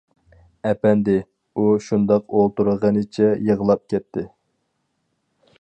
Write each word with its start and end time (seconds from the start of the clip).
ئەپەندى، 0.69 1.17
ئۇ 1.63 1.67
شۇنداق 1.89 2.35
ئولتۇرغىنىچە 2.39 3.29
يىغلاپ 3.51 3.85
كەتتى! 3.95 4.29